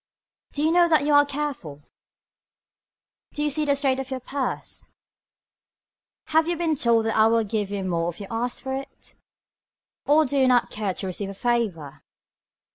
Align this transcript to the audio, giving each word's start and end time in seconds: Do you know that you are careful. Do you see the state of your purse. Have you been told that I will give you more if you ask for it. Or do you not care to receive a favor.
Do 0.53 0.63
you 0.63 0.71
know 0.71 0.89
that 0.89 1.05
you 1.05 1.13
are 1.13 1.27
careful. 1.27 1.83
Do 3.33 3.43
you 3.43 3.51
see 3.51 3.65
the 3.65 3.75
state 3.75 3.99
of 3.99 4.09
your 4.09 4.19
purse. 4.19 4.93
Have 6.29 6.47
you 6.47 6.57
been 6.57 6.75
told 6.75 7.05
that 7.05 7.15
I 7.15 7.27
will 7.27 7.43
give 7.43 7.69
you 7.69 7.83
more 7.83 8.09
if 8.09 8.19
you 8.19 8.25
ask 8.31 8.63
for 8.63 8.73
it. 8.75 9.17
Or 10.07 10.25
do 10.25 10.37
you 10.37 10.47
not 10.47 10.71
care 10.71 10.95
to 10.95 11.05
receive 11.05 11.29
a 11.29 11.35
favor. 11.35 12.01